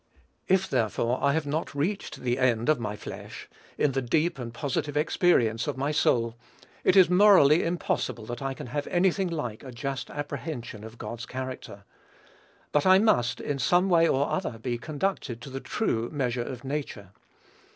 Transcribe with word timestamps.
If, 0.47 0.67
therefore, 0.67 1.23
I 1.23 1.33
have 1.33 1.45
not 1.45 1.75
reached 1.75 2.21
the 2.21 2.39
end 2.39 2.69
of 2.69 2.79
my 2.79 2.95
flesh, 2.95 3.47
in 3.77 3.91
the 3.91 4.01
deep 4.01 4.39
and 4.39 4.51
positive 4.51 4.97
experience 4.97 5.67
of 5.67 5.77
my 5.77 5.91
soul, 5.91 6.35
it 6.83 6.95
is 6.95 7.07
morally 7.07 7.63
impossible 7.63 8.25
that 8.25 8.41
I 8.41 8.55
can 8.55 8.65
have 8.65 8.87
any 8.87 9.11
thing 9.11 9.27
like 9.27 9.61
a 9.63 9.71
just 9.71 10.09
apprehension 10.09 10.83
of 10.83 10.97
God's 10.97 11.27
character. 11.27 11.83
But 12.71 12.87
I 12.87 12.97
must, 12.97 13.39
in 13.39 13.59
some 13.59 13.89
way 13.89 14.07
or 14.07 14.27
other, 14.27 14.57
be 14.57 14.79
conducted 14.79 15.39
to 15.43 15.51
the 15.51 15.59
true 15.61 16.09
measure 16.11 16.41
of 16.41 16.63
nature. 16.63 17.11